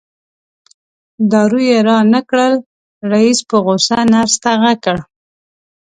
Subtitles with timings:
[1.31, 2.53] دارو یې رانه کړل
[3.11, 4.97] رئیس په غوسه نرس ته غږ کړ.